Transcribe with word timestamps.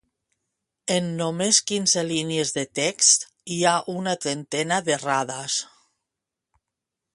En 0.93 1.09
només 1.19 1.59
quinze 1.71 2.03
línies 2.07 2.53
de 2.55 2.63
text 2.79 3.27
hi 3.57 3.59
ha 3.67 3.75
una 3.99 4.17
trentena 4.27 4.81
d’errades. 4.89 5.59